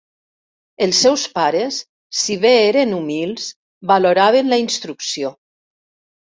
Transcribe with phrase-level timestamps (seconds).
[0.85, 1.77] Els seus pares,
[2.23, 3.47] si bé eren humils,
[3.95, 5.35] valoraven la instrucció.